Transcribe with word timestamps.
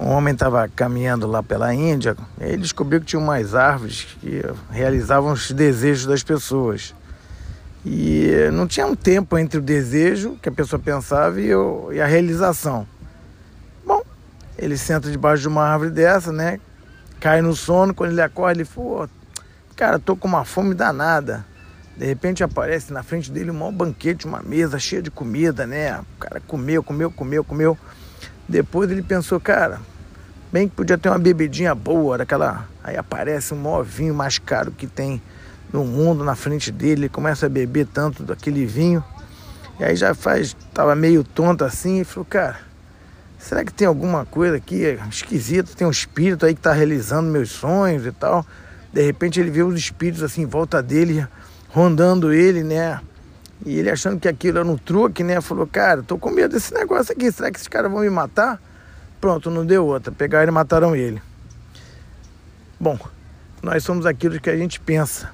um 0.00 0.08
homem 0.08 0.32
estava 0.32 0.66
caminhando 0.66 1.26
lá 1.26 1.42
pela 1.42 1.74
Índia, 1.74 2.16
e 2.40 2.44
ele 2.44 2.62
descobriu 2.62 3.00
que 3.00 3.06
tinha 3.06 3.20
umas 3.20 3.54
árvores 3.54 4.04
que 4.20 4.42
realizavam 4.70 5.32
os 5.32 5.50
desejos 5.50 6.06
das 6.06 6.22
pessoas. 6.22 6.94
E 7.84 8.48
não 8.52 8.66
tinha 8.66 8.86
um 8.86 8.94
tempo 8.94 9.36
entre 9.36 9.58
o 9.58 9.62
desejo 9.62 10.38
que 10.42 10.48
a 10.48 10.52
pessoa 10.52 10.80
pensava 10.80 11.40
e, 11.40 11.54
o, 11.54 11.92
e 11.92 12.00
a 12.00 12.06
realização. 12.06 12.86
Bom, 13.86 14.02
ele 14.56 14.76
senta 14.76 15.10
debaixo 15.10 15.42
de 15.42 15.48
uma 15.48 15.64
árvore 15.64 15.90
dessa, 15.90 16.32
né? 16.32 16.58
Cai 17.20 17.42
no 17.42 17.54
sono, 17.54 17.92
quando 17.94 18.12
ele 18.12 18.22
acorda, 18.22 18.58
ele 18.58 18.64
fala, 18.64 19.08
cara, 19.76 19.98
tô 19.98 20.16
com 20.16 20.28
uma 20.28 20.44
fome 20.44 20.74
danada. 20.74 21.44
De 21.96 22.06
repente 22.06 22.42
aparece 22.42 22.90
na 22.92 23.02
frente 23.02 23.30
dele 23.30 23.50
um 23.50 23.54
maior 23.54 23.72
banquete, 23.72 24.26
uma 24.26 24.40
mesa 24.42 24.78
cheia 24.78 25.02
de 25.02 25.10
comida, 25.10 25.66
né? 25.66 25.98
O 25.98 26.18
cara 26.18 26.40
comeu, 26.46 26.82
comeu, 26.82 27.10
comeu, 27.10 27.44
comeu. 27.44 27.78
Depois 28.48 28.90
ele 28.90 29.02
pensou, 29.02 29.38
cara, 29.38 29.80
bem 30.52 30.68
que 30.68 30.74
podia 30.74 30.98
ter 30.98 31.08
uma 31.08 31.18
bebidinha 31.18 31.74
boa, 31.74 32.18
daquela. 32.18 32.68
Aí 32.82 32.96
aparece 32.96 33.54
um 33.54 33.58
maior 33.58 33.84
vinho 33.84 34.14
mais 34.14 34.38
caro 34.38 34.70
que 34.72 34.86
tem 34.86 35.22
no 35.72 35.84
mundo 35.84 36.24
na 36.24 36.34
frente 36.34 36.72
dele, 36.72 37.02
ele 37.02 37.08
começa 37.08 37.46
a 37.46 37.48
beber 37.48 37.86
tanto 37.86 38.22
daquele 38.22 38.66
vinho. 38.66 39.04
E 39.78 39.84
aí 39.84 39.96
já 39.96 40.14
faz, 40.14 40.56
tava 40.74 40.94
meio 40.94 41.22
tonto 41.22 41.64
assim, 41.64 42.00
e 42.00 42.04
falou, 42.04 42.26
cara, 42.26 42.58
será 43.38 43.64
que 43.64 43.72
tem 43.72 43.86
alguma 43.86 44.24
coisa 44.26 44.56
aqui 44.56 44.98
esquisita? 45.08 45.72
Tem 45.74 45.86
um 45.86 45.90
espírito 45.90 46.44
aí 46.44 46.54
que 46.54 46.60
está 46.60 46.72
realizando 46.72 47.30
meus 47.30 47.50
sonhos 47.50 48.04
e 48.04 48.12
tal. 48.12 48.44
De 48.92 49.02
repente 49.02 49.38
ele 49.38 49.50
vê 49.50 49.62
os 49.62 49.78
espíritos 49.78 50.22
assim 50.22 50.42
em 50.42 50.46
volta 50.46 50.82
dele, 50.82 51.26
rondando 51.68 52.32
ele, 52.32 52.64
né? 52.64 53.00
E 53.64 53.78
ele 53.78 53.90
achando 53.90 54.18
que 54.18 54.28
aquilo 54.28 54.58
era 54.58 54.66
um 54.66 54.76
truque, 54.76 55.22
né? 55.22 55.40
Falou, 55.40 55.66
cara, 55.66 56.02
tô 56.02 56.16
com 56.16 56.30
medo 56.30 56.54
desse 56.54 56.72
negócio 56.72 57.12
aqui, 57.12 57.30
será 57.30 57.50
que 57.50 57.56
esses 57.58 57.68
caras 57.68 57.90
vão 57.90 58.00
me 58.00 58.10
matar? 58.10 58.60
Pronto, 59.20 59.50
não 59.50 59.66
deu 59.66 59.84
outra. 59.86 60.10
Pegaram 60.10 60.50
e 60.50 60.54
mataram 60.54 60.96
ele. 60.96 61.20
Bom, 62.78 62.98
nós 63.62 63.84
somos 63.84 64.06
aquilo 64.06 64.40
que 64.40 64.48
a 64.48 64.56
gente 64.56 64.80
pensa. 64.80 65.30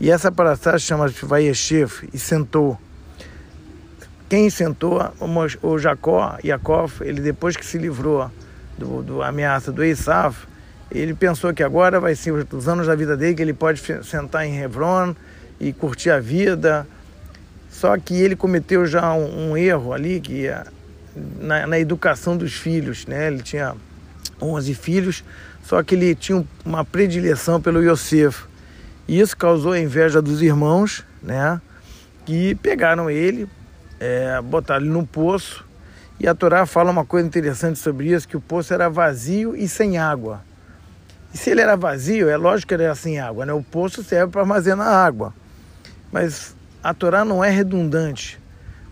E 0.00 0.10
essa 0.10 0.32
paraçá 0.32 0.78
chama-se 0.78 1.24
Vaieshev 1.24 2.08
e 2.12 2.18
sentou. 2.18 2.78
Quem 4.28 4.48
sentou? 4.48 4.98
O 5.62 5.78
Jacó, 5.78 6.38
Yaakov, 6.42 7.02
ele 7.02 7.20
depois 7.20 7.54
que 7.54 7.66
se 7.66 7.76
livrou 7.76 8.30
do, 8.78 9.02
do 9.02 9.22
ameaça 9.22 9.70
do 9.70 9.84
Esav, 9.84 10.34
ele 10.90 11.12
pensou 11.12 11.52
que 11.52 11.62
agora 11.62 12.00
vai 12.00 12.14
ser 12.14 12.32
os 12.32 12.66
anos 12.66 12.86
da 12.86 12.94
vida 12.94 13.16
dele 13.16 13.34
que 13.34 13.42
ele 13.42 13.52
pode 13.52 13.82
sentar 14.04 14.46
em 14.46 14.60
Hebron 14.62 15.14
e 15.60 15.72
curtir 15.72 16.10
a 16.10 16.18
vida, 16.18 16.86
só 17.72 17.96
que 17.96 18.14
ele 18.14 18.36
cometeu 18.36 18.86
já 18.86 19.14
um, 19.14 19.50
um 19.50 19.56
erro 19.56 19.94
ali, 19.94 20.20
que 20.20 20.46
é 20.46 20.62
na, 21.40 21.66
na, 21.66 21.78
educação 21.80 22.36
dos 22.36 22.52
filhos, 22.52 23.06
né? 23.06 23.28
Ele 23.28 23.42
tinha 23.42 23.74
11 24.40 24.74
filhos, 24.74 25.24
só 25.64 25.82
que 25.82 25.94
ele 25.94 26.14
tinha 26.14 26.46
uma 26.64 26.84
predileção 26.84 27.60
pelo 27.60 27.82
Yosef. 27.82 28.44
E 29.08 29.18
isso 29.18 29.36
causou 29.36 29.72
a 29.72 29.80
inveja 29.80 30.20
dos 30.20 30.42
irmãos, 30.42 31.02
né? 31.22 31.60
Que 32.26 32.54
pegaram 32.56 33.10
ele, 33.10 33.48
é, 33.98 34.40
botaram 34.42 34.84
ele 34.84 34.92
no 34.92 35.06
poço. 35.06 35.64
E 36.20 36.28
a 36.28 36.34
Torá 36.34 36.66
fala 36.66 36.90
uma 36.90 37.06
coisa 37.06 37.26
interessante 37.26 37.78
sobre 37.78 38.12
isso, 38.12 38.28
que 38.28 38.36
o 38.36 38.40
poço 38.40 38.72
era 38.72 38.88
vazio 38.88 39.56
e 39.56 39.66
sem 39.66 39.96
água. 39.96 40.42
E 41.32 41.38
se 41.38 41.50
ele 41.50 41.62
era 41.62 41.74
vazio, 41.74 42.28
é 42.28 42.36
lógico 42.36 42.68
que 42.68 42.74
ele 42.74 42.84
era 42.84 42.94
sem 42.94 43.18
água, 43.18 43.46
né? 43.46 43.52
O 43.54 43.62
poço 43.62 44.04
serve 44.04 44.30
para 44.30 44.42
armazenar 44.42 44.86
água. 44.86 45.34
Mas 46.12 46.54
a 46.82 46.92
Torá 46.92 47.24
não 47.24 47.44
é 47.44 47.50
redundante. 47.50 48.40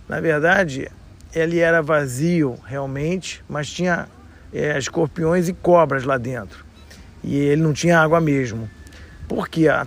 Na 0.09 0.21
verdade, 0.21 0.89
ele 1.35 1.59
era 1.59 1.83
vazio 1.83 2.59
realmente, 2.65 3.43
mas 3.49 3.71
tinha 3.71 4.09
é, 4.53 4.77
escorpiões 4.79 5.49
e 5.49 5.53
cobras 5.53 6.05
lá 6.05 6.19
dentro. 6.19 6.65
E 7.23 7.37
ele 7.37 7.63
não 7.63 7.73
tinha 7.73 7.99
água 7.99 8.21
mesmo. 8.21 8.69
Porque 9.29 9.69
a, 9.69 9.87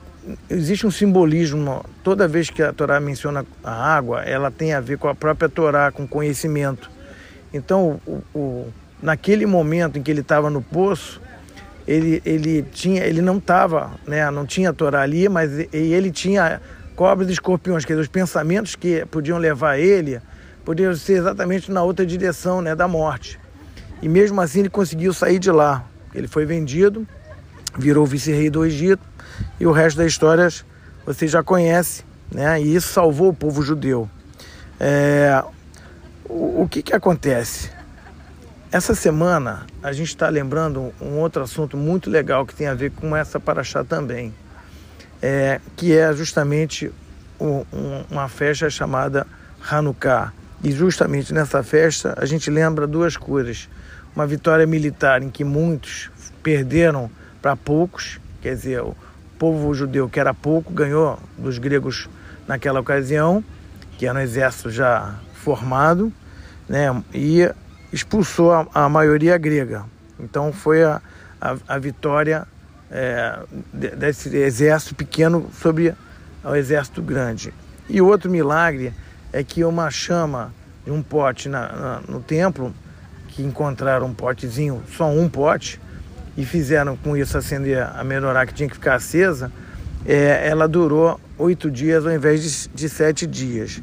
existe 0.50 0.88
um 0.88 0.92
simbolismo, 0.92 1.84
toda 2.04 2.28
vez 2.28 2.50
que 2.50 2.62
a 2.62 2.72
Torá 2.72 3.00
menciona 3.00 3.46
a 3.64 3.96
água, 3.96 4.22
ela 4.24 4.50
tem 4.50 4.74
a 4.74 4.80
ver 4.80 4.98
com 4.98 5.08
a 5.08 5.16
própria 5.16 5.50
Torá, 5.50 5.92
com 5.92 6.08
conhecimento. 6.08 6.90
Então, 7.54 8.00
o, 8.06 8.22
o, 8.34 8.74
naquele 9.02 9.46
momento 9.46 10.00
em 10.00 10.04
que 10.04 10.10
ele 10.10 10.22
estava 10.22 10.50
no 10.50 10.62
poço, 10.62 11.22
ele, 11.88 12.22
ele, 12.26 12.64
tinha, 12.64 13.04
ele 13.04 13.22
não 13.22 13.38
estava, 13.38 13.92
né, 14.08 14.30
não 14.32 14.46
tinha 14.46 14.70
a 14.70 14.74
Torá 14.74 15.02
ali, 15.02 15.28
mas 15.28 15.52
ele 15.74 16.12
tinha 16.12 16.62
cobras 16.96 17.30
e 17.30 17.34
escorpiões, 17.34 17.86
quer 17.86 17.94
dizer, 17.94 18.02
os 18.02 18.08
pensamentos 18.08 18.76
que 18.76 19.06
podiam 19.06 19.38
levar 19.38 19.78
ele 19.78 20.22
podiam 20.64 20.96
ser 20.96 21.14
exatamente 21.14 21.72
na 21.72 21.84
outra 21.84 22.06
direção, 22.06 22.62
né, 22.62 22.76
da 22.76 22.88
morte. 22.88 23.40
E 24.02 24.08
mesmo 24.08 24.40
assim 24.40 24.62
ele 24.62 24.70
conseguiu 24.70 25.14
sair 25.14 25.40
de 25.40 25.52
lá. 25.52 25.86
Ele 26.14 26.28
foi 26.28 26.46
vendido, 26.46 27.08
virou 27.78 28.06
vice-rei 28.06 28.50
do 28.50 28.66
Egito 28.66 29.04
e 29.60 29.66
o 29.66 29.72
resto 29.72 29.98
das 29.98 30.08
histórias 30.08 30.66
você 31.06 31.28
já 31.28 31.44
conhece, 31.44 32.04
né? 32.32 32.62
E 32.62 32.76
isso 32.76 32.94
salvou 32.94 33.30
o 33.30 33.34
povo 33.34 33.62
judeu. 33.62 34.10
É... 34.80 35.44
O, 36.26 36.64
o 36.64 36.68
que 36.70 36.82
que 36.82 36.94
acontece? 36.94 37.70
Essa 38.72 38.96
semana 38.96 39.66
a 39.82 39.92
gente 39.92 40.10
está 40.10 40.30
lembrando 40.30 40.94
um 41.02 41.20
outro 41.20 41.44
assunto 41.44 41.76
muito 41.76 42.10
legal 42.10 42.46
que 42.46 42.56
tem 42.56 42.68
a 42.68 42.74
ver 42.74 42.92
com 42.92 43.16
essa 43.16 43.40
paraxá 43.40 43.84
também 43.84 44.34
é, 45.24 45.62
que 45.78 45.98
é 45.98 46.12
justamente 46.12 46.92
um, 47.40 47.64
um, 47.72 48.04
uma 48.12 48.28
festa 48.28 48.70
chamada 48.70 49.26
Hanukkah. 49.72 50.34
E 50.62 50.70
justamente 50.70 51.34
nessa 51.34 51.64
festa 51.64 52.14
a 52.18 52.26
gente 52.26 52.52
lembra 52.52 52.86
duas 52.86 53.16
coisas. 53.16 53.70
Uma 54.14 54.28
vitória 54.28 54.68
militar 54.68 55.24
em 55.24 55.30
que 55.30 55.46
muitos 55.46 56.12
perderam 56.44 57.10
para 57.42 57.56
poucos, 57.56 58.20
quer 58.42 58.54
dizer, 58.54 58.82
o 58.82 58.96
povo 59.40 59.74
judeu 59.74 60.10
que 60.10 60.20
era 60.20 60.34
pouco 60.34 60.74
ganhou 60.74 61.18
dos 61.38 61.58
gregos 61.58 62.10
naquela 62.46 62.82
ocasião, 62.82 63.42
que 63.98 64.06
era 64.06 64.20
um 64.20 64.22
exército 64.22 64.70
já 64.70 65.16
formado, 65.36 66.12
né, 66.68 67.02
e 67.14 67.50
expulsou 67.94 68.52
a, 68.52 68.68
a 68.74 68.90
maioria 68.90 69.38
grega. 69.38 69.86
Então 70.20 70.52
foi 70.52 70.84
a, 70.84 71.02
a, 71.40 71.56
a 71.68 71.78
vitória 71.80 72.46
é, 72.94 73.40
desse 73.74 74.36
exército 74.38 74.94
pequeno 74.94 75.50
sobre 75.60 75.96
o 76.44 76.56
exército 76.56 77.02
grande. 77.02 77.52
E 77.90 78.00
outro 78.00 78.30
milagre 78.30 78.94
é 79.32 79.44
que 79.44 79.64
uma 79.64 79.90
chama 79.90 80.54
de 80.86 80.92
um 80.92 81.02
pote 81.02 81.50
na, 81.50 81.72
na, 81.74 82.02
no 82.08 82.20
templo, 82.20 82.74
que 83.30 83.42
encontraram 83.42 84.06
um 84.06 84.14
potezinho, 84.14 84.84
só 84.96 85.10
um 85.10 85.28
pote, 85.28 85.82
e 86.38 86.46
fizeram 86.46 86.96
com 86.96 87.18
isso 87.18 87.36
acender 87.36 87.82
a 87.82 88.04
menorá 88.04 88.46
que 88.46 88.54
tinha 88.54 88.70
que 88.70 88.76
ficar 88.76 88.96
acesa, 88.96 89.52
é, 90.06 90.48
ela 90.48 90.68
durou 90.68 91.20
oito 91.38 91.72
dias 91.72 92.06
ao 92.06 92.12
invés 92.12 92.44
de, 92.44 92.70
de, 92.70 92.90
sete 92.90 93.26
dias. 93.26 93.82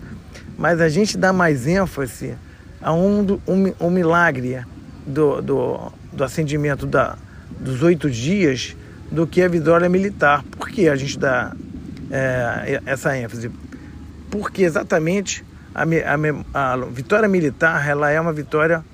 Mas 0.56 0.80
a 0.80 0.88
gente 0.88 1.16
dá 1.16 1.32
mais 1.32 1.66
ênfase 1.66 2.34
a 2.80 2.92
um, 2.92 3.40
um, 3.48 3.74
um 3.80 3.90
milagre 3.90 4.62
do, 5.06 5.40
do, 5.40 5.92
do 6.12 6.24
acendimento 6.24 6.86
da, 6.86 7.16
dos 7.58 7.82
oito 7.82 8.10
dias 8.10 8.76
do 9.10 9.26
que 9.26 9.42
a 9.42 9.48
vitória 9.48 9.88
militar. 9.88 10.44
Por 10.44 10.68
que 10.68 10.88
a 10.88 10.96
gente 10.96 11.18
dá 11.18 11.54
é, 12.10 12.80
essa 12.86 13.16
ênfase? 13.16 13.50
Porque 14.30 14.62
exatamente 14.62 15.44
a, 15.74 15.82
a, 16.54 16.72
a, 16.72 16.76
vitória 16.86 17.28
militar 17.28 17.88
ela 17.88 18.10
é 18.10 18.20
uma 18.20 18.32
vitória 18.32 18.84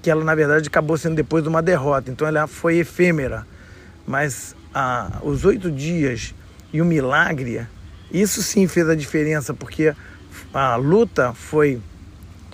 que 0.00 0.10
ela 0.10 0.24
na 0.24 0.34
verdade 0.34 0.68
acabou 0.68 0.96
sendo 0.96 1.16
depois 1.16 1.42
de 1.42 1.48
uma 1.48 1.60
derrota, 1.60 2.10
então 2.10 2.26
ela 2.26 2.46
foi 2.46 2.76
efêmera. 2.78 3.46
Mas 4.06 4.54
a, 4.74 5.18
os 5.22 5.44
oito 5.44 5.70
dias 5.70 6.34
e 6.72 6.80
o 6.80 6.84
milagre, 6.84 7.66
isso 8.10 8.42
sim 8.42 8.66
fez 8.66 8.88
a 8.88 8.94
diferença, 8.94 9.52
porque 9.52 9.94
a 10.52 10.76
luta 10.76 11.32
foi 11.34 11.80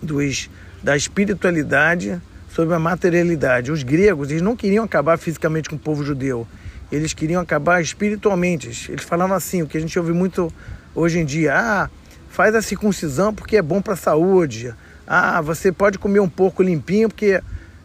dos, 0.02 0.50
da 0.82 0.96
espiritualidade 0.96 2.20
sobre 2.48 2.74
a 2.74 2.78
materialidade. 2.78 3.70
Os 3.70 3.82
gregos 3.82 4.30
eles 4.30 4.42
não 4.42 4.56
queriam 4.56 4.84
acabar 4.84 5.18
fisicamente 5.18 5.68
com 5.68 5.76
o 5.76 5.78
povo 5.78 6.04
judeu, 6.04 6.46
eles 6.90 7.12
queriam 7.12 7.40
acabar 7.40 7.80
espiritualmente. 7.80 8.90
Eles 8.90 9.04
falavam 9.04 9.36
assim, 9.36 9.62
o 9.62 9.66
que 9.66 9.76
a 9.76 9.80
gente 9.80 9.98
ouve 9.98 10.12
muito 10.12 10.52
hoje 10.94 11.18
em 11.18 11.24
dia: 11.24 11.54
ah, 11.54 11.90
faz 12.28 12.54
a 12.54 12.62
circuncisão 12.62 13.34
porque 13.34 13.56
é 13.56 13.62
bom 13.62 13.80
para 13.80 13.94
a 13.94 13.96
saúde. 13.96 14.74
Ah, 15.06 15.40
você 15.40 15.70
pode 15.70 15.98
comer 15.98 16.20
um 16.20 16.28
porco 16.28 16.62
limpinho 16.62 17.08
porque 17.08 17.40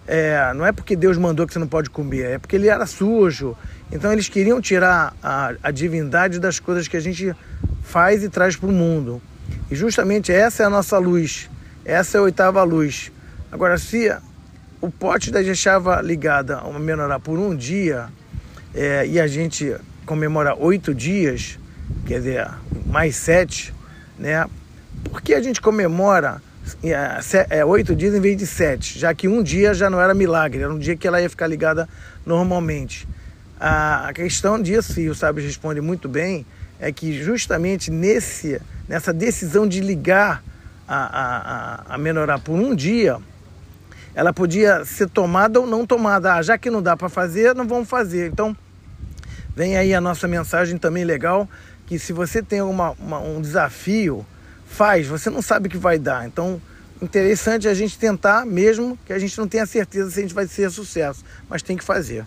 é, 0.07 0.53
não 0.55 0.65
é 0.65 0.71
porque 0.71 0.95
Deus 0.95 1.17
mandou 1.17 1.45
que 1.45 1.53
você 1.53 1.59
não 1.59 1.67
pode 1.67 1.89
comer, 1.89 2.31
é 2.31 2.37
porque 2.39 2.55
ele 2.55 2.67
era 2.67 2.85
sujo. 2.85 3.55
Então 3.91 4.11
eles 4.11 4.27
queriam 4.27 4.59
tirar 4.59 5.15
a, 5.21 5.53
a 5.61 5.71
divindade 5.71 6.39
das 6.39 6.59
coisas 6.59 6.87
que 6.87 6.97
a 6.97 6.99
gente 6.99 7.35
faz 7.83 8.23
e 8.23 8.29
traz 8.29 8.55
para 8.55 8.69
o 8.69 8.71
mundo. 8.71 9.21
E 9.69 9.75
justamente 9.75 10.31
essa 10.31 10.63
é 10.63 10.65
a 10.65 10.69
nossa 10.69 10.97
luz, 10.97 11.49
essa 11.85 12.17
é 12.17 12.19
a 12.19 12.23
oitava 12.23 12.63
luz. 12.63 13.11
Agora, 13.51 13.77
se 13.77 14.11
o 14.81 14.89
pote 14.89 15.29
da 15.29 15.41
deixava 15.41 16.01
ligada 16.01 16.57
a 16.57 16.67
uma 16.67 16.79
menorá 16.79 17.19
por 17.19 17.37
um 17.37 17.55
dia, 17.55 18.09
é, 18.73 19.05
e 19.07 19.19
a 19.19 19.27
gente 19.27 19.75
comemora 20.05 20.55
oito 20.55 20.93
dias, 20.93 21.59
quer 22.05 22.19
dizer, 22.19 22.47
mais 22.85 23.15
sete, 23.15 23.73
né? 24.17 24.45
Por 25.03 25.21
que 25.21 25.33
a 25.33 25.41
gente 25.41 25.61
comemora 25.61 26.41
é, 27.49 27.65
oito 27.65 27.95
dias 27.95 28.13
em 28.13 28.19
vez 28.19 28.37
de 28.37 28.45
sete, 28.45 28.99
já 28.99 29.13
que 29.13 29.27
um 29.27 29.41
dia 29.41 29.73
já 29.73 29.89
não 29.89 29.99
era 29.99 30.13
milagre, 30.13 30.61
era 30.61 30.73
um 30.73 30.77
dia 30.77 30.95
que 30.95 31.07
ela 31.07 31.21
ia 31.21 31.29
ficar 31.29 31.47
ligada 31.47 31.87
normalmente. 32.25 33.07
A 33.59 34.11
questão 34.13 34.61
disso, 34.61 34.99
e 35.01 35.09
o 35.09 35.15
Sábio 35.15 35.43
responde 35.43 35.81
muito 35.81 36.07
bem, 36.07 36.45
é 36.79 36.91
que 36.91 37.21
justamente 37.21 37.91
nesse, 37.91 38.61
nessa 38.87 39.11
decisão 39.11 39.67
de 39.67 39.81
ligar 39.81 40.41
a, 40.87 41.83
a, 41.91 41.95
a 41.95 41.97
Menorá 41.97 42.39
por 42.39 42.53
um 42.53 42.73
dia, 42.73 43.17
ela 44.13 44.33
podia 44.33 44.83
ser 44.85 45.09
tomada 45.09 45.59
ou 45.59 45.67
não 45.67 45.85
tomada. 45.85 46.35
Ah, 46.35 46.41
já 46.41 46.57
que 46.57 46.69
não 46.69 46.81
dá 46.81 46.97
para 46.97 47.09
fazer, 47.09 47.55
não 47.55 47.67
vamos 47.67 47.89
fazer. 47.89 48.31
Então, 48.31 48.55
vem 49.55 49.77
aí 49.77 49.93
a 49.93 50.01
nossa 50.01 50.27
mensagem 50.27 50.77
também 50.77 51.03
legal, 51.03 51.47
que 51.85 51.97
se 51.97 52.13
você 52.13 52.41
tem 52.41 52.61
uma, 52.61 52.91
uma, 52.91 53.19
um 53.19 53.41
desafio, 53.41 54.25
faz, 54.67 55.07
você 55.07 55.29
não 55.29 55.41
sabe 55.41 55.67
o 55.67 55.71
que 55.71 55.77
vai 55.77 55.97
dar. 55.97 56.27
Então, 56.27 56.61
interessante 57.01 57.67
a 57.67 57.73
gente 57.73 57.97
tentar, 57.97 58.45
mesmo 58.45 58.97
que 59.05 59.13
a 59.13 59.19
gente 59.19 59.37
não 59.37 59.47
tenha 59.47 59.65
certeza 59.65 60.11
se 60.11 60.19
a 60.19 60.21
gente 60.21 60.33
vai 60.33 60.47
ser 60.47 60.69
sucesso, 60.69 61.23
mas 61.49 61.61
tem 61.61 61.77
que 61.77 61.83
fazer. 61.83 62.25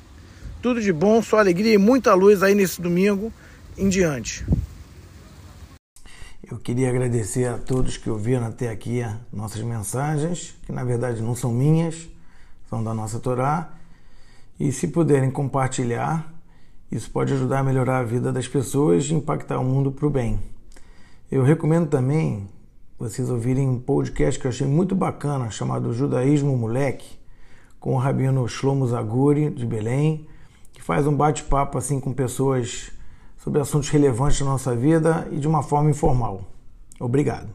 Tudo 0.60 0.80
de 0.80 0.92
bom, 0.92 1.22
só 1.22 1.38
alegria 1.38 1.74
e 1.74 1.78
muita 1.78 2.14
luz 2.14 2.42
aí 2.42 2.54
nesse 2.54 2.80
domingo 2.80 3.32
em 3.76 3.88
diante. 3.88 4.44
Eu 6.50 6.58
queria 6.58 6.88
agradecer 6.88 7.46
a 7.46 7.56
todos 7.56 7.96
que 7.96 8.10
ouviram 8.10 8.44
até 8.44 8.68
aqui 8.68 9.00
nossas 9.32 9.62
mensagens, 9.62 10.56
que 10.66 10.72
na 10.72 10.82
verdade 10.82 11.22
não 11.22 11.36
são 11.36 11.52
minhas, 11.52 12.08
são 12.68 12.82
da 12.82 12.92
nossa 12.92 13.20
Torá. 13.20 13.72
E 14.58 14.72
se 14.72 14.88
puderem 14.88 15.30
compartilhar, 15.30 16.34
isso 16.90 17.08
pode 17.10 17.32
ajudar 17.32 17.60
a 17.60 17.62
melhorar 17.62 17.98
a 17.98 18.02
vida 18.02 18.32
das 18.32 18.48
pessoas 18.48 19.04
e 19.04 19.14
impactar 19.14 19.60
o 19.60 19.64
mundo 19.64 19.92
para 19.92 20.06
o 20.06 20.10
bem. 20.10 20.40
Eu 21.30 21.44
recomendo 21.44 21.88
também 21.88 22.48
vocês 22.98 23.30
ouvirem 23.30 23.68
um 23.68 23.78
podcast 23.78 24.38
que 24.38 24.46
eu 24.46 24.50
achei 24.50 24.66
muito 24.66 24.96
bacana, 24.96 25.48
chamado 25.48 25.92
Judaísmo 25.92 26.56
Moleque, 26.58 27.18
com 27.78 27.94
o 27.94 27.98
rabino 27.98 28.46
Shlomo 28.48 28.86
Zaguri, 28.86 29.48
de 29.48 29.64
Belém, 29.64 30.26
que 30.72 30.82
faz 30.82 31.06
um 31.06 31.14
bate-papo 31.14 31.78
assim 31.78 32.00
com 32.00 32.12
pessoas 32.12 32.90
sobre 33.42 33.60
assuntos 33.60 33.88
relevantes 33.88 34.38
da 34.38 34.44
nossa 34.46 34.74
vida 34.74 35.26
e 35.32 35.38
de 35.38 35.48
uma 35.48 35.62
forma 35.62 35.90
informal. 35.90 36.42
Obrigado. 37.00 37.48